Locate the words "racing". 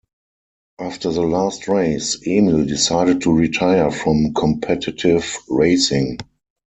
5.47-6.17